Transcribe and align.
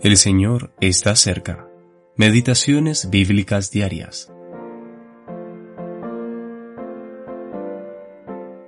El 0.00 0.16
Señor 0.16 0.70
está 0.80 1.16
cerca. 1.16 1.68
Meditaciones 2.14 3.10
bíblicas 3.10 3.72
diarias. 3.72 4.32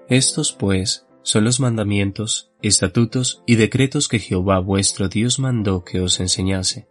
Estos, 0.09 0.53
pues, 0.53 1.07
son 1.23 1.45
los 1.45 1.61
mandamientos, 1.61 2.53
estatutos 2.63 3.45
y 3.47 3.55
decretos 3.55 4.09
que 4.09 4.19
Jehová 4.19 4.59
vuestro 4.59 5.09
Dios 5.09 5.39
mandó 5.39 5.85
que 5.85 6.01
os 6.01 6.19
enseñase, 6.19 6.89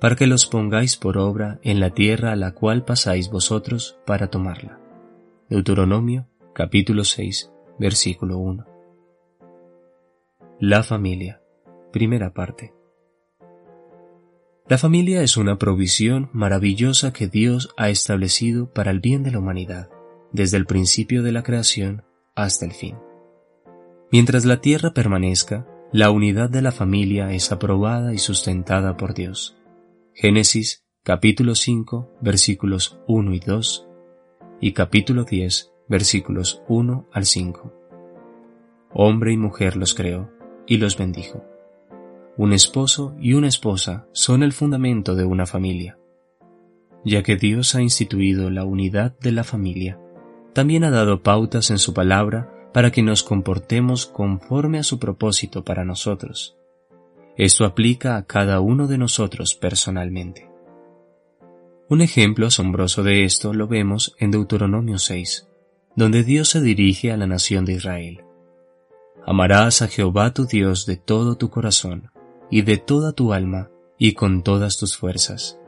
para 0.00 0.16
que 0.16 0.26
los 0.26 0.46
pongáis 0.46 0.96
por 0.96 1.16
obra 1.16 1.60
en 1.62 1.78
la 1.78 1.90
tierra 1.90 2.32
a 2.32 2.36
la 2.36 2.54
cual 2.54 2.84
pasáis 2.84 3.30
vosotros 3.30 4.00
para 4.04 4.30
tomarla. 4.30 4.80
Deuteronomio 5.48 6.26
capítulo 6.54 7.04
6, 7.04 7.52
versículo 7.78 8.38
1. 8.38 8.66
La 10.58 10.82
familia. 10.82 11.40
Primera 11.92 12.34
parte. 12.34 12.74
La 14.68 14.78
familia 14.78 15.22
es 15.22 15.36
una 15.36 15.58
provisión 15.58 16.28
maravillosa 16.32 17.12
que 17.12 17.28
Dios 17.28 17.72
ha 17.76 17.88
establecido 17.88 18.72
para 18.72 18.90
el 18.90 18.98
bien 18.98 19.22
de 19.22 19.30
la 19.30 19.38
humanidad, 19.38 19.90
desde 20.32 20.56
el 20.56 20.66
principio 20.66 21.22
de 21.22 21.30
la 21.30 21.44
creación 21.44 22.02
hasta 22.34 22.64
el 22.64 22.72
fin. 22.72 22.96
Mientras 24.10 24.44
la 24.44 24.60
tierra 24.60 24.92
permanezca, 24.92 25.68
la 25.92 26.10
unidad 26.10 26.50
de 26.50 26.62
la 26.62 26.72
familia 26.72 27.32
es 27.32 27.52
aprobada 27.52 28.12
y 28.12 28.18
sustentada 28.18 28.96
por 28.96 29.14
Dios. 29.14 29.56
Génesis 30.14 30.84
capítulo 31.04 31.54
5 31.54 32.18
versículos 32.20 32.98
1 33.06 33.34
y 33.34 33.38
2 33.38 33.86
y 34.60 34.72
capítulo 34.72 35.22
10 35.22 35.70
versículos 35.88 36.62
1 36.66 37.06
al 37.12 37.24
5. 37.24 37.72
Hombre 38.92 39.32
y 39.32 39.36
mujer 39.36 39.76
los 39.76 39.94
creó 39.94 40.28
y 40.66 40.78
los 40.78 40.98
bendijo. 40.98 41.55
Un 42.38 42.52
esposo 42.52 43.14
y 43.18 43.32
una 43.32 43.48
esposa 43.48 44.06
son 44.12 44.42
el 44.42 44.52
fundamento 44.52 45.14
de 45.14 45.24
una 45.24 45.46
familia. 45.46 45.98
Ya 47.02 47.22
que 47.22 47.36
Dios 47.36 47.74
ha 47.74 47.80
instituido 47.80 48.50
la 48.50 48.64
unidad 48.64 49.18
de 49.20 49.32
la 49.32 49.42
familia, 49.42 49.98
también 50.52 50.84
ha 50.84 50.90
dado 50.90 51.22
pautas 51.22 51.70
en 51.70 51.78
su 51.78 51.94
palabra 51.94 52.52
para 52.74 52.90
que 52.90 53.02
nos 53.02 53.22
comportemos 53.22 54.04
conforme 54.04 54.78
a 54.78 54.82
su 54.82 54.98
propósito 54.98 55.64
para 55.64 55.86
nosotros. 55.86 56.58
Esto 57.38 57.64
aplica 57.64 58.16
a 58.16 58.26
cada 58.26 58.60
uno 58.60 58.86
de 58.86 58.98
nosotros 58.98 59.54
personalmente. 59.54 60.50
Un 61.88 62.02
ejemplo 62.02 62.48
asombroso 62.48 63.02
de 63.02 63.24
esto 63.24 63.54
lo 63.54 63.66
vemos 63.66 64.14
en 64.18 64.30
Deuteronomio 64.30 64.98
6, 64.98 65.48
donde 65.94 66.22
Dios 66.22 66.50
se 66.50 66.60
dirige 66.60 67.12
a 67.12 67.16
la 67.16 67.26
nación 67.26 67.64
de 67.64 67.74
Israel. 67.74 68.24
Amarás 69.24 69.80
a 69.80 69.88
Jehová 69.88 70.34
tu 70.34 70.44
Dios 70.46 70.84
de 70.84 70.96
todo 70.96 71.36
tu 71.36 71.48
corazón, 71.48 72.10
y 72.50 72.62
de 72.62 72.76
toda 72.76 73.12
tu 73.12 73.32
alma 73.32 73.70
y 73.98 74.12
con 74.12 74.42
todas 74.42 74.78
tus 74.78 74.96
fuerzas. 74.96 75.58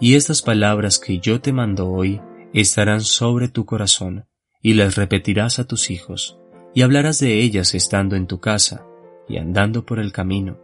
Y 0.00 0.14
estas 0.14 0.42
palabras 0.42 0.98
que 0.98 1.18
yo 1.18 1.40
te 1.40 1.52
mando 1.52 1.90
hoy 1.90 2.20
estarán 2.52 3.00
sobre 3.00 3.48
tu 3.48 3.64
corazón, 3.64 4.26
y 4.62 4.74
las 4.74 4.96
repetirás 4.96 5.58
a 5.58 5.66
tus 5.66 5.90
hijos, 5.90 6.38
y 6.74 6.82
hablarás 6.82 7.18
de 7.18 7.40
ellas 7.40 7.74
estando 7.74 8.16
en 8.16 8.26
tu 8.26 8.40
casa, 8.40 8.86
y 9.28 9.38
andando 9.38 9.84
por 9.84 9.98
el 9.98 10.12
camino, 10.12 10.58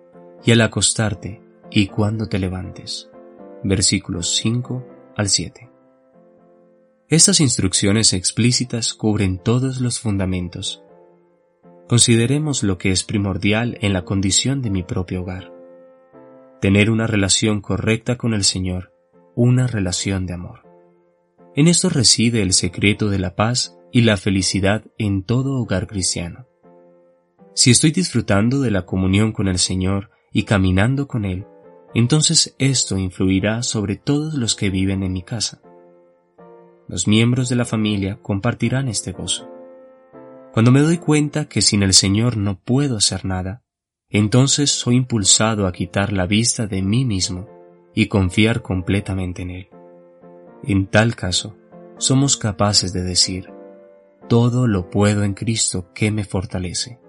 y 0.44 0.52
al 0.52 0.60
acostarte, 0.60 1.42
y 1.70 1.88
cuando 1.88 2.26
te 2.28 2.38
levantes. 2.38 3.10
Versículos 3.64 4.36
5 4.36 4.86
al 5.16 5.28
7. 5.28 5.70
Estas 7.08 7.40
instrucciones 7.40 8.12
explícitas 8.12 8.94
cubren 8.94 9.38
todos 9.38 9.80
los 9.80 9.98
fundamentos, 9.98 10.83
Consideremos 11.88 12.62
lo 12.62 12.78
que 12.78 12.90
es 12.90 13.04
primordial 13.04 13.76
en 13.82 13.92
la 13.92 14.04
condición 14.04 14.62
de 14.62 14.70
mi 14.70 14.82
propio 14.82 15.20
hogar. 15.20 15.52
Tener 16.60 16.90
una 16.90 17.06
relación 17.06 17.60
correcta 17.60 18.16
con 18.16 18.32
el 18.32 18.42
Señor, 18.42 18.92
una 19.34 19.66
relación 19.66 20.24
de 20.24 20.32
amor. 20.32 20.62
En 21.54 21.68
esto 21.68 21.90
reside 21.90 22.40
el 22.40 22.54
secreto 22.54 23.10
de 23.10 23.18
la 23.18 23.36
paz 23.36 23.78
y 23.92 24.00
la 24.00 24.16
felicidad 24.16 24.84
en 24.96 25.24
todo 25.24 25.60
hogar 25.60 25.86
cristiano. 25.86 26.46
Si 27.54 27.70
estoy 27.70 27.92
disfrutando 27.92 28.60
de 28.60 28.70
la 28.70 28.86
comunión 28.86 29.32
con 29.32 29.46
el 29.46 29.58
Señor 29.58 30.10
y 30.32 30.44
caminando 30.44 31.06
con 31.06 31.26
Él, 31.26 31.46
entonces 31.94 32.56
esto 32.58 32.96
influirá 32.96 33.62
sobre 33.62 33.96
todos 33.96 34.34
los 34.34 34.56
que 34.56 34.70
viven 34.70 35.02
en 35.02 35.12
mi 35.12 35.22
casa. 35.22 35.60
Los 36.88 37.06
miembros 37.06 37.50
de 37.50 37.56
la 37.56 37.66
familia 37.66 38.18
compartirán 38.22 38.88
este 38.88 39.12
gozo. 39.12 39.53
Cuando 40.54 40.70
me 40.70 40.82
doy 40.82 40.98
cuenta 40.98 41.48
que 41.48 41.60
sin 41.62 41.82
el 41.82 41.92
Señor 41.92 42.36
no 42.36 42.60
puedo 42.60 42.98
hacer 42.98 43.24
nada, 43.24 43.64
entonces 44.08 44.70
soy 44.70 44.94
impulsado 44.94 45.66
a 45.66 45.72
quitar 45.72 46.12
la 46.12 46.26
vista 46.26 46.68
de 46.68 46.80
mí 46.80 47.04
mismo 47.04 47.48
y 47.92 48.06
confiar 48.06 48.62
completamente 48.62 49.42
en 49.42 49.50
Él. 49.50 49.68
En 50.62 50.86
tal 50.86 51.16
caso, 51.16 51.56
somos 51.98 52.36
capaces 52.36 52.92
de 52.92 53.02
decir, 53.02 53.50
todo 54.28 54.68
lo 54.68 54.90
puedo 54.90 55.24
en 55.24 55.34
Cristo 55.34 55.90
que 55.92 56.12
me 56.12 56.22
fortalece. 56.22 57.00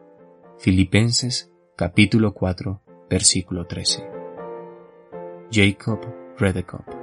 Filipenses 0.57 1.51
capítulo 1.75 2.33
4 2.33 2.81
versículo 3.11 3.67
13. 3.67 4.09
Jacob 5.51 5.99
Redekop 6.39 6.94